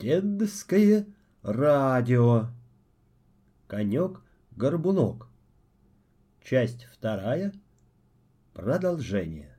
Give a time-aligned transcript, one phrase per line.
[0.00, 1.04] Дедское
[1.42, 2.46] радио.
[3.66, 5.28] Конек-горбунок.
[6.42, 7.52] Часть вторая.
[8.54, 9.54] Продолжение.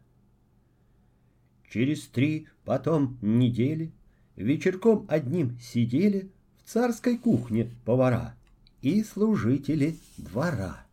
[1.69, 3.91] Через три потом недели
[4.35, 8.33] вечерком одним сидели в царской кухне повара
[8.81, 10.87] и служители двора.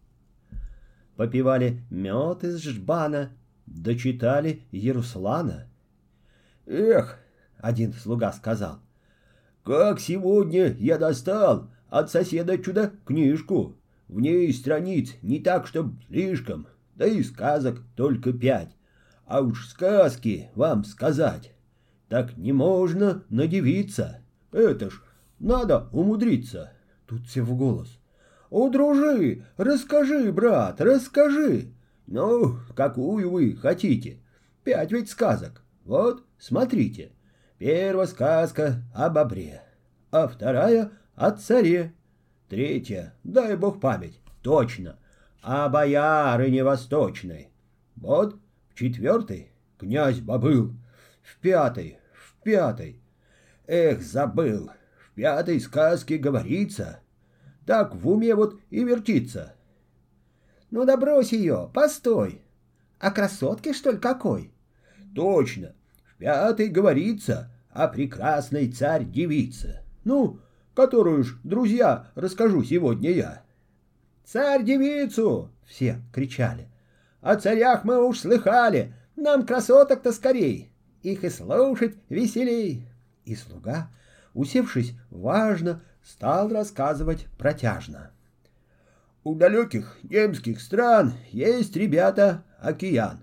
[1.17, 3.33] Попивали мед из жбана,
[3.65, 5.69] дочитали Яруслана.
[6.67, 7.19] «Эх!»—
[7.57, 8.81] один слуга сказал.
[9.69, 13.77] Как сегодня я достал от соседа чудо книжку.
[14.09, 18.75] В ней страниц не так, чтоб слишком, да и сказок только пять.
[19.27, 21.53] А уж сказки вам сказать,
[22.09, 24.23] так не можно надевиться.
[24.53, 25.03] Это ж
[25.39, 26.73] надо умудриться.
[27.07, 27.99] Тут все в голос.
[28.49, 31.75] О, дружи, расскажи, брат, расскажи.
[32.07, 34.23] Ну, какую вы хотите?
[34.65, 35.61] Пять ведь сказок.
[35.85, 37.13] Вот, смотрите.
[37.59, 39.63] Первая сказка о бобре,
[40.13, 41.93] а вторая о царе.
[42.49, 44.97] Третья, дай бог память, точно,
[45.43, 47.51] о боярине восточной.
[47.97, 50.73] Вот в четвертой князь Бобыл,
[51.21, 53.01] в пятой, в пятой.
[53.67, 57.01] Эх, забыл, в пятой сказке говорится.
[57.67, 59.55] Так в уме вот и вертится.
[60.71, 62.41] Ну да брось ее, постой.
[63.01, 64.53] А красотке, что ли, какой?
[65.15, 65.75] Точно,
[66.19, 69.83] пятой говорится о прекрасной царь-девице.
[70.05, 70.41] Ну,
[70.75, 73.43] которую ж, друзья, расскажу сегодня я.
[74.25, 76.69] «Царь-девицу!»— все кричали.
[77.21, 80.71] «О царях мы уж слыхали, нам красоток-то скорей,
[81.03, 82.87] их и слушать веселей!»
[83.25, 83.89] И слуга,
[84.35, 88.11] усевшись важно, стал рассказывать протяжно.
[89.25, 93.21] У далеких немских стран есть ребята океан.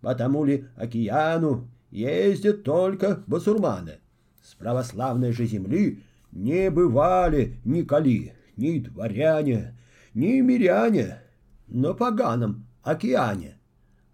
[0.00, 4.00] Потому ли океану ездят только басурманы.
[4.42, 9.78] С православной же земли не бывали ни кали, ни дворяне,
[10.12, 11.22] ни миряне
[11.68, 13.58] на поганом океане.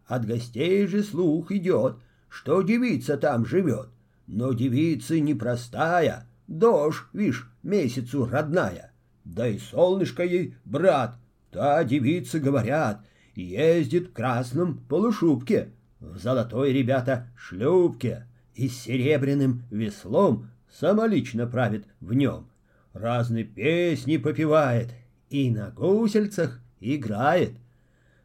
[0.06, 1.96] От гостей же слух идет,
[2.28, 3.88] что девица там живет,
[4.26, 8.92] но девица непростая, дождь, вишь, месяцу родная.
[9.24, 11.16] Да и солнышко ей, брат,
[11.50, 13.00] та девица, говорят,
[13.34, 22.14] ездит в красном полушубке, в золотой, ребята, шлюпке и с серебряным веслом самолично правит в
[22.14, 22.48] нем.
[22.92, 24.94] Разные песни попивает
[25.28, 27.52] и на гусельцах играет.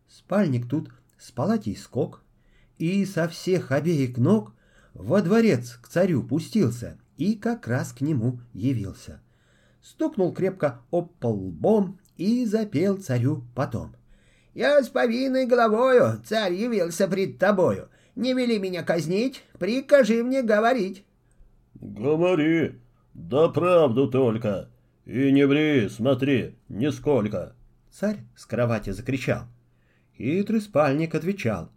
[0.07, 2.23] Спальник тут с палатей скок,
[2.77, 4.53] и со всех обеих ног
[4.93, 9.21] во дворец к царю пустился и как раз к нему явился.
[9.81, 13.95] Стукнул крепко об пол лбом и запел царю потом—
[14.55, 17.89] я с повинной головою, царь явился пред тобою.
[18.15, 21.03] Не вели меня казнить, прикажи мне говорить.
[21.75, 22.79] Говори,
[23.13, 24.69] да правду только.
[25.05, 27.53] И не ври, смотри, нисколько.
[27.91, 29.43] Царь с кровати закричал.
[30.17, 31.69] Хитрый спальник отвечал.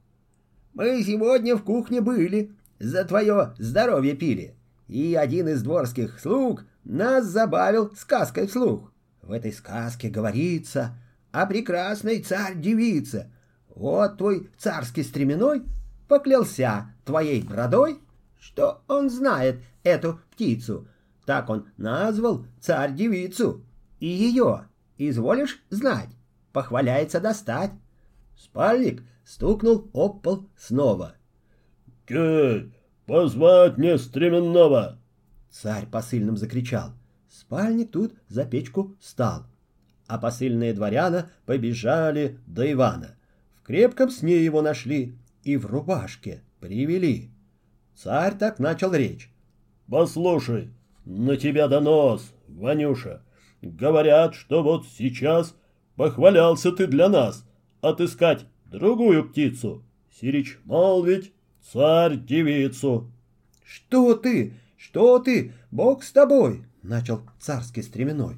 [0.72, 4.55] Мы сегодня в кухне были, за твое здоровье пили.
[4.87, 8.93] И один из дворских слуг нас забавил сказкой вслух.
[9.21, 10.97] В этой сказке говорится
[11.33, 13.31] а прекрасный царь-девица.
[13.75, 15.62] Вот твой царский стременной
[16.09, 18.00] поклялся твоей бродой,
[18.41, 20.88] что он знает эту птицу.
[21.27, 23.65] Так он назвал царь-девицу.
[24.00, 26.09] И ее, изволишь знать,
[26.53, 27.72] похваляется достать.
[28.37, 31.15] Спальник стукнул об пол снова.
[32.06, 32.72] «Кей,
[33.06, 34.99] позвать мне стременного!»
[35.50, 36.93] Царь посыльным закричал.
[37.28, 39.47] Спальник тут за печку стал
[40.08, 43.16] а посыльные дворяна побежали до Ивана.
[43.54, 45.14] В крепком сне его нашли
[45.44, 47.30] и в рубашке привели.
[47.94, 49.30] Царь так начал речь.
[49.88, 50.70] «Послушай,
[51.04, 53.22] на тебя донос, Ванюша.
[53.60, 55.54] Говорят, что вот сейчас
[55.96, 57.44] похвалялся ты для нас
[57.80, 59.84] отыскать другую птицу.
[60.10, 61.32] Сирич молвить
[61.70, 63.10] царь-девицу».
[63.62, 64.54] «Что ты?
[64.78, 65.52] Что ты?
[65.70, 68.37] Бог с тобой!»— начал царский стременной.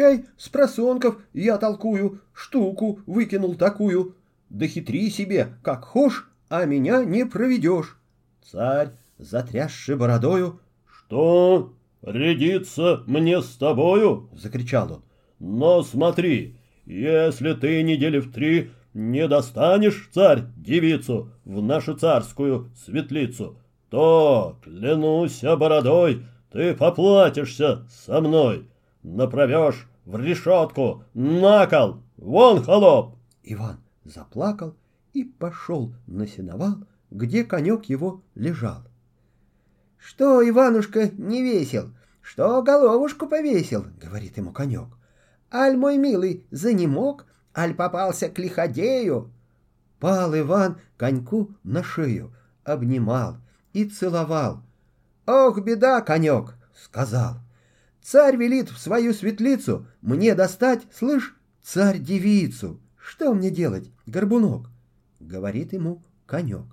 [0.00, 4.16] Чай с просонков я толкую, штуку выкинул такую.
[4.48, 7.98] Да хитри себе, как хошь, а меня не проведешь.
[8.42, 11.74] Царь, затрясший бородою, «Что?
[12.00, 15.02] Рядиться мне с тобою?»— закричал он.
[15.38, 16.56] «Но смотри,
[16.86, 23.58] если ты недели в три не достанешь, царь, девицу в нашу царскую светлицу,
[23.90, 28.66] то, клянусь бородой, ты поплатишься со мной
[29.02, 34.74] направешь в решетку, на кол, вон холоп!» Иван заплакал
[35.12, 36.76] и пошел на сеновал,
[37.10, 38.82] где конек его лежал.
[39.98, 41.90] «Что, Иванушка, не весел?
[42.22, 44.88] что головушку повесил, говорит ему конек.
[45.52, 49.32] Аль, мой милый, занемог, аль попался к лиходею.
[49.98, 52.32] Пал Иван коньку на шею,
[52.62, 53.38] обнимал
[53.72, 54.62] и целовал.
[55.26, 57.40] «Ох, беда, конек!»— сказал.
[58.02, 62.80] «Царь велит в свою светлицу мне достать, слышь, царь-девицу.
[62.96, 64.70] Что мне делать, горбунок?»—
[65.20, 66.64] говорит ему конек.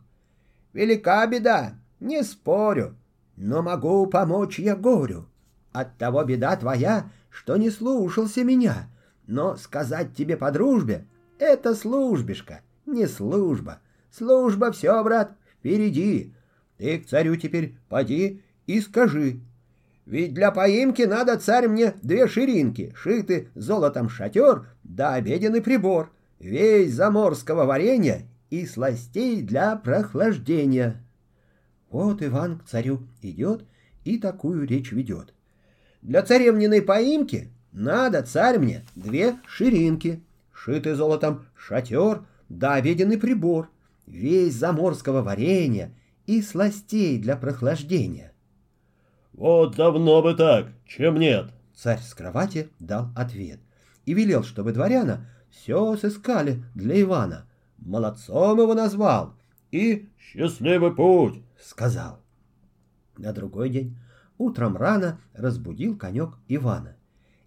[0.74, 2.96] «Велика беда, не спорю,
[3.36, 5.28] но могу помочь я горю.
[5.72, 8.90] От того беда твоя, что не слушался меня,
[9.28, 11.06] но сказать тебе по дружбе—
[11.40, 13.80] это службишка, не служба.
[14.12, 16.34] Служба все, брат, впереди.
[16.78, 19.42] Ты к царю теперь поди и скажи.
[20.08, 26.94] Ведь для поимки надо, царь, мне две ширинки, шиты золотом шатер да обеденный прибор, весь
[26.94, 31.04] заморского варенья и сластей для прохлаждения.
[31.90, 33.66] Вот Иван к царю идет
[34.06, 35.34] и такую речь ведет.
[36.02, 40.24] Для царевниной поимки надо, царь мне, две ширинки,
[40.54, 43.70] шитый золотом шатер да обеденный прибор,
[44.06, 45.92] весь заморского варенья
[46.28, 48.32] и сластей для прохлаждения.
[49.38, 53.60] «Вот давно бы так, чем нет!» Царь с кровати дал ответ
[54.08, 57.46] и велел, чтобы дворяна все сыскали для Ивана.
[57.78, 59.36] Молодцом его назвал
[59.72, 62.20] и «Счастливый путь!» сказал.
[63.16, 63.96] На другой день
[64.40, 66.96] утром рано разбудил конек Ивана.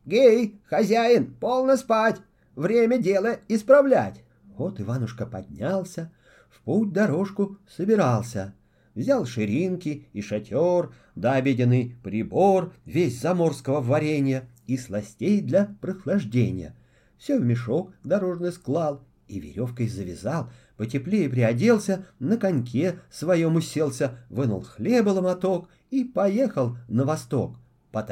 [0.05, 2.21] «Гей, хозяин, полно спать!
[2.55, 4.23] Время дело исправлять!»
[4.57, 6.13] Вот Иванушка поднялся,
[6.51, 8.55] в путь дорожку собирался—
[8.95, 16.75] взял ширинки и шатер, да обеденный прибор, весь заморского варенья и сластей для прохлаждения.
[17.19, 24.63] Все в мешок дорожный склал и веревкой завязал, потеплее приоделся, на коньке своем уселся, вынул
[24.63, 27.57] хлеба ломоток и поехал на восток,
[27.93, 28.03] по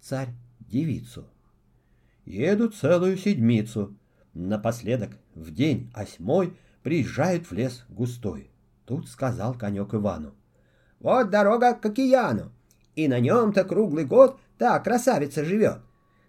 [0.00, 0.28] царь
[0.60, 1.26] девицу.
[2.24, 3.96] Едут целую седмицу.
[4.32, 8.50] Напоследок, в день осьмой, приезжают в лес густой.
[8.86, 10.34] Тут сказал конек Ивану.
[11.00, 12.52] «Вот дорога к океану,
[12.94, 15.80] и на нем-то круглый год та красавица живет.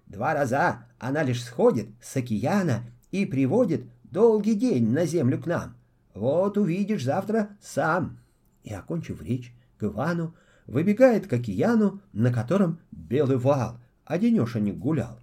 [0.07, 5.75] Два раза она лишь сходит с океана и приводит долгий день на землю к нам.
[6.13, 8.19] Вот увидишь завтра сам».
[8.63, 10.35] И, окончив речь, к Ивану
[10.65, 15.19] выбегает к океану, на котором белый вал, а денешенек гулял.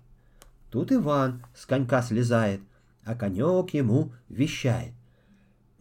[0.71, 2.61] Тут Иван с конька слезает,
[3.05, 4.93] а конек ему вещает.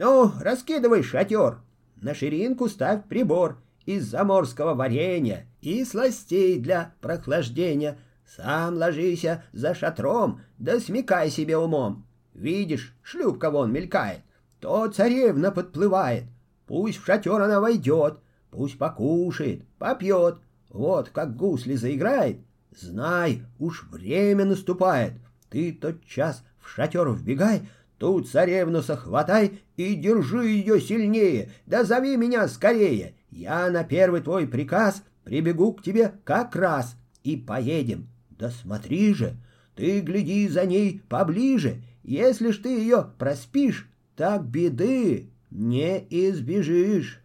[0.03, 1.59] Ну, раскидывай шатер,
[1.97, 7.99] на ширинку ставь прибор из заморского варенья и сластей для прохлаждения.
[8.25, 12.07] Сам ложися за шатром, да смекай себе умом.
[12.33, 14.21] Видишь, шлюпка вон мелькает,
[14.59, 16.23] то царевна подплывает.
[16.65, 18.17] Пусть в шатер она войдет,
[18.49, 20.37] пусть покушает, попьет.
[20.69, 22.39] Вот как гусли заиграет,
[22.75, 25.13] знай, уж время наступает.
[25.51, 27.69] Ты тот час в шатер вбегай,
[28.01, 33.13] Тут царевну сохватай и держи ее сильнее, да зови меня скорее.
[33.29, 38.09] Я на первый твой приказ прибегу к тебе как раз и поедем.
[38.31, 39.37] Да смотри же,
[39.75, 41.83] ты гляди за ней поближе.
[42.01, 47.21] Если ж ты ее проспишь, так беды не избежишь.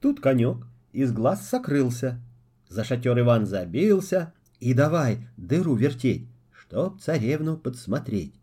[0.00, 2.20] Тут конек из глаз сокрылся.
[2.68, 8.41] За шатер Иван забился и давай дыру вертеть, чтоб царевну подсмотреть.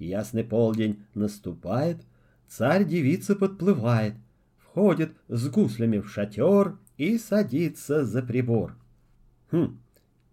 [0.00, 1.98] Ясный полдень наступает,
[2.48, 4.14] царь-девица подплывает,
[4.58, 8.74] входит с гуслями в шатер и садится за прибор.
[9.52, 9.78] Хм,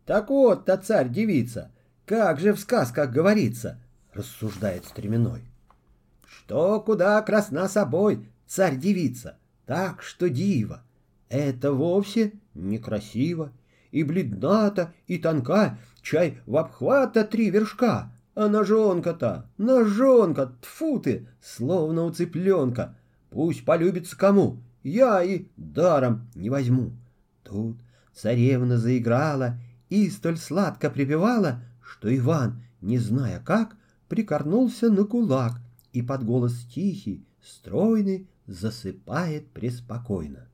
[0.05, 1.71] так вот-то царь-девица,
[2.05, 3.77] как же в сказках говорится,
[4.13, 5.41] рассуждает стременной.
[6.25, 10.81] Что куда красна собой, царь-девица, так что диво.
[11.27, 13.51] Это вовсе некрасиво,
[13.91, 22.03] и бледната, и тонка, чай в обхвата три вершка, а ножонка-то, ножонка, тфу ты, словно
[22.03, 22.96] у цыпленка.
[23.32, 26.91] Пусть полюбится кому, я и даром не возьму.
[27.41, 27.77] Тут
[28.13, 33.75] царевна заиграла и столь сладко припевала, что Иван, не зная как,
[34.08, 35.53] прикорнулся на кулак
[35.91, 40.48] и под голос тихий, стройный, засыпает преспокойно.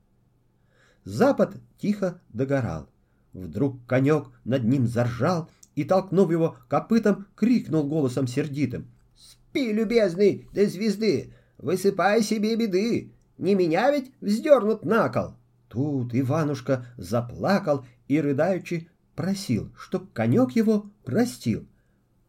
[1.04, 2.88] Запад тихо догорал.
[3.34, 8.90] Вдруг конек над ним заржал и, толкнув его копытом, крикнул голосом сердитым.
[9.16, 11.32] «Спи, любезный, до звезды!
[11.58, 13.12] Высыпай себе беды!
[13.38, 15.34] Не меня ведь вздернут на кол!»
[15.68, 21.66] Тут Иванушка заплакал и, рыдаючи, просил, чтоб конек его простил.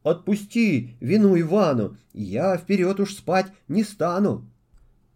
[0.04, 4.50] «Отпусти вину Ивану, я вперед уж спать не стану!»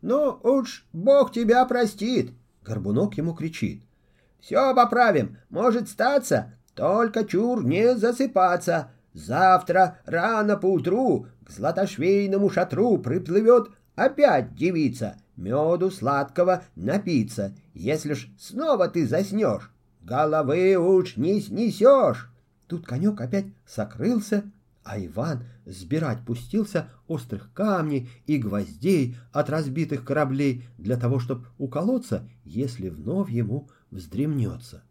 [0.01, 2.31] «Ну уж Бог тебя простит!»—
[2.63, 3.83] Горбунок ему кричит.
[4.39, 8.91] Все поправим, может статься, только чур не засыпаться.
[9.13, 17.53] Завтра рано поутру к златошвейному шатру приплывет опять девица, меду сладкого напиться.
[17.73, 19.69] Если ж снова ты заснешь,
[19.99, 22.31] головы уж не снесешь.
[22.67, 24.45] Тут конек опять сокрылся,
[24.85, 32.23] а Иван сбирать пустился острых камней и гвоздей от разбитых кораблей для того, чтобы уколоться,
[32.45, 34.83] если вновь ему вздремнется.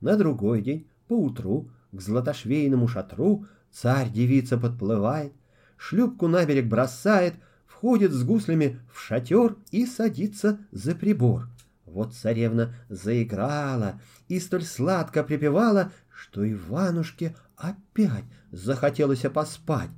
[0.00, 5.32] На другой день, поутру, к златошвейному шатру царь-девица подплывает,
[5.76, 7.34] шлюпку на берег бросает,
[7.66, 11.48] входит с гуслями в шатер и садится за прибор.
[11.84, 19.90] Вот царевна заиграла и столь сладко припевала, что Иванушке опять захотелось поспать.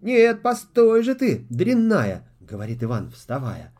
[0.00, 3.72] «Нет, постой же ты, дрянная!»— говорит Иван, вставая.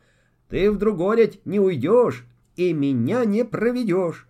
[0.49, 4.27] «Ты в другой не уйдешь и меня не проведешь!»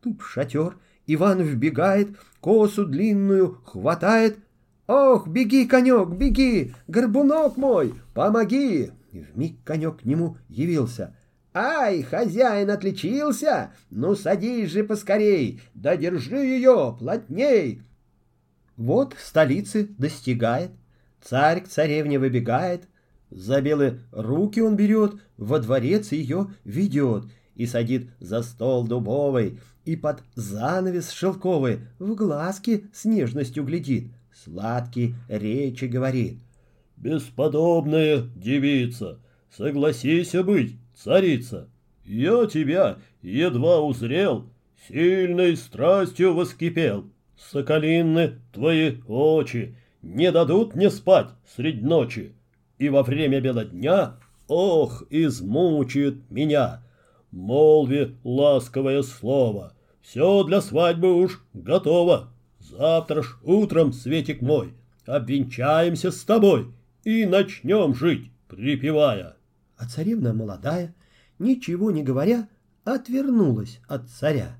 [0.00, 0.76] Тут шатер,
[1.08, 2.10] Иван вбегает,
[2.40, 4.38] косу длинную хватает.
[4.86, 6.74] «Ох, беги, конек, беги!
[6.86, 11.16] Горбунок мой, помоги!» И вмиг конек к нему явился.
[11.54, 13.72] «Ай, хозяин отличился!
[13.90, 17.82] Ну, садись же поскорей, да держи ее плотней!»
[18.76, 20.70] Вот столицы достигает,
[21.22, 22.84] царь к царевне выбегает,
[23.30, 27.24] за белые руки он берет, во дворец ее ведет
[27.54, 29.58] и садит за стол дубовый,
[29.88, 36.40] и под занавес шелковый в глазки с нежностью глядит, сладкие речи говорит.
[36.98, 39.18] «Бесподобная девица,
[39.50, 41.70] согласись быть, царица,
[42.04, 44.50] я тебя едва узрел,
[44.88, 47.06] сильной страстью воскипел.
[47.38, 52.34] Соколинны твои очи не дадут мне спать средь ночи,
[52.76, 54.16] и во время бела дня,
[54.48, 56.82] ох, измучают меня.
[57.30, 59.72] Молви ласковое слово,
[60.08, 62.30] все для свадьбы уж готово.
[62.60, 64.72] Завтра ж утром, Светик мой,
[65.04, 66.72] обвенчаемся с тобой
[67.04, 69.36] и начнем жить, припевая.
[69.76, 70.94] А царевна молодая,
[71.38, 72.48] ничего не говоря,
[72.84, 74.56] отвернулась от царя.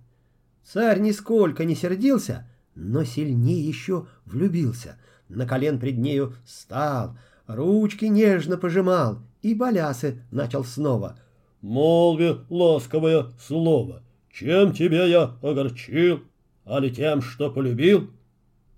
[0.65, 4.99] Царь нисколько не сердился, но сильнее еще влюбился.
[5.31, 11.19] На колен пред нею стал, ручки нежно пожимал и балясы начал снова.
[11.63, 14.03] «Молви ласковое слово,
[14.33, 16.23] чем тебя я огорчил,
[16.65, 18.11] а ли тем, что полюбил?»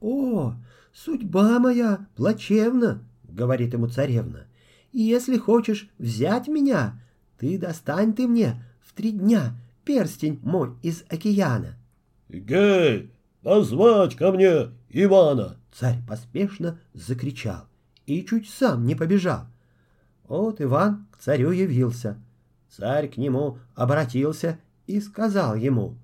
[0.00, 0.54] «О,
[0.92, 4.46] судьба моя плачевна»,— говорит ему царевна.
[4.92, 7.00] «Если хочешь взять меня,
[7.38, 9.54] ты достань ты мне в три дня
[9.84, 11.76] перстень мой из океана».
[12.28, 13.10] «Гей,
[13.42, 17.66] позвать ко мне Ивана!» Царь поспешно закричал
[18.06, 19.46] и чуть сам не побежал.
[20.26, 22.18] Вот Иван к царю явился.
[22.68, 24.58] Царь к нему обратился
[24.90, 25.96] и сказал ему.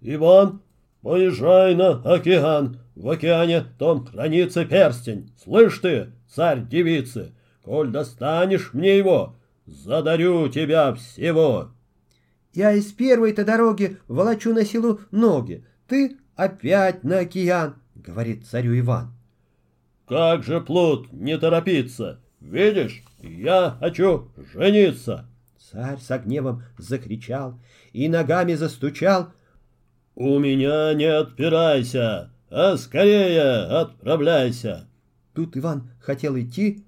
[0.00, 0.60] «Иван,
[1.02, 5.30] поезжай на океан, в океане том хранится перстень.
[5.42, 7.32] Слышь ты, царь девицы,
[7.64, 9.34] коль достанешь мне его,
[9.66, 11.70] задарю тебя всего».
[12.52, 19.12] «Я из первой-то дороги волочу на силу ноги, ты опять на океан, говорит царю Иван.
[20.06, 22.20] Как же, плут, не торопиться?
[22.40, 25.26] Видишь, я хочу жениться.
[25.58, 27.58] Царь с гневом закричал
[27.94, 29.32] и ногами застучал.
[30.14, 34.88] У меня не отпирайся, а скорее отправляйся.
[35.32, 36.84] Тут Иван хотел идти.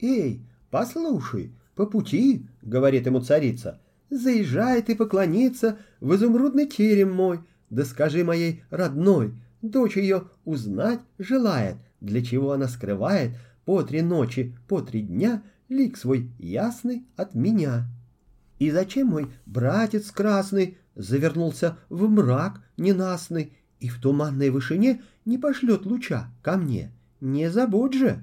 [0.00, 7.84] Эй, послушай, по пути, говорит ему царица, заезжай ты поклониться в изумрудный терем мой, да
[7.84, 13.32] скажи моей родной, дочь ее узнать желает, для чего она скрывает
[13.64, 17.86] по три ночи, по три дня лик свой ясный от меня.
[18.60, 25.86] И зачем мой братец красный завернулся в мрак ненастный и в туманной вышине не пошлет
[25.86, 26.92] луча ко мне?
[27.22, 28.22] Не забудь же.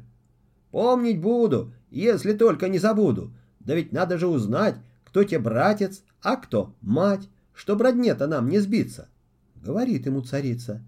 [0.69, 3.33] Помнить буду, если только не забуду.
[3.59, 8.59] Да ведь надо же узнать, кто тебе братец, а кто мать, что родне-то нам не
[8.59, 9.09] сбиться.
[9.55, 10.83] Говорит ему царица.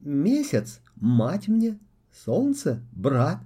[0.00, 1.78] Месяц— мать мне,
[2.24, 3.38] солнце— брат.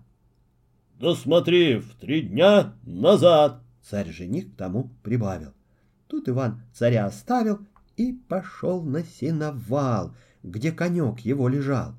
[1.00, 3.60] Да смотри, в три дня назад.
[3.82, 5.52] Царь-жених к тому прибавил.
[6.06, 7.60] Тут Иван царя оставил
[7.96, 11.94] и пошел на сеновал, где конек его лежал.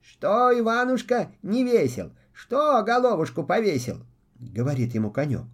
[0.00, 2.12] «Что, Иванушка, не весел?
[2.32, 4.04] Что головушку повесил?»—
[4.38, 5.44] говорит ему конек.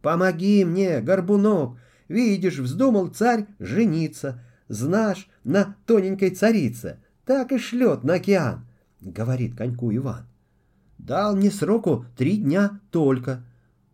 [0.00, 1.78] «Помоги мне, горбунок!
[2.08, 4.42] Видишь, вздумал царь жениться,
[4.72, 8.66] Знашь, на тоненькой царице, так и шлет на океан,—
[9.02, 10.26] говорит коньку Иван.
[10.96, 13.44] Дал мне сроку три дня только.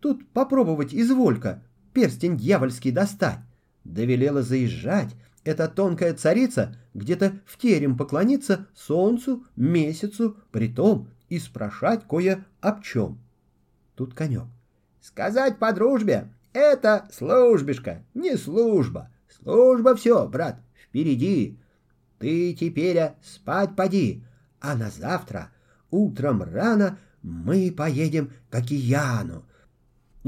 [0.00, 1.62] Тут попробовать изволька,
[1.92, 3.40] перстень дьявольский достать.
[3.84, 5.14] Довелела заезжать
[5.44, 13.18] эта тонкая царица где-то в терем поклониться солнцу, месяцу, притом и спрашать кое об чем.
[13.94, 14.44] Тут конек.
[15.00, 19.10] Сказать по дружбе— это службишка, не служба.
[19.28, 21.58] Служба все, брат, впереди.
[22.18, 24.24] Ты теперь спать поди,
[24.60, 25.50] а на завтра
[25.90, 29.44] утром рано мы поедем к океану.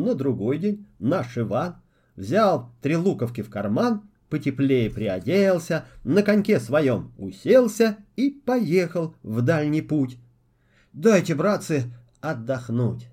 [0.00, 1.76] На другой день наш Иван
[2.16, 9.82] взял три луковки в карман, потеплее приоделся, на коньке своем уселся и поехал в дальний
[9.82, 10.16] путь.
[10.94, 11.92] Дайте, братцы,
[12.22, 13.08] отдохнуть.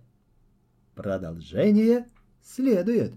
[0.96, 2.06] Продолжение
[2.42, 3.16] следует.